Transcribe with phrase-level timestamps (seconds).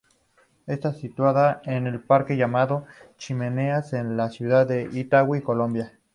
[0.65, 5.93] Está situada en un parque llamado Las Chimeneas en la ciudad de Itagüí, Colombia.